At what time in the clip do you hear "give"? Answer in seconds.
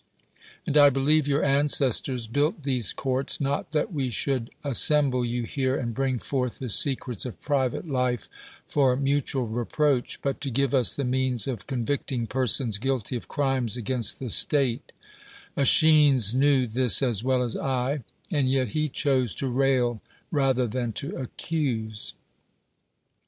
10.49-10.73